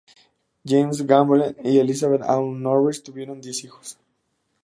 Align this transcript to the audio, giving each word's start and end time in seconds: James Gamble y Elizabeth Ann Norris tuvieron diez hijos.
James 0.65 1.03
Gamble 1.05 1.55
y 1.63 1.77
Elizabeth 1.77 2.23
Ann 2.23 2.63
Norris 2.63 3.03
tuvieron 3.03 3.39
diez 3.39 3.63
hijos. 3.65 3.99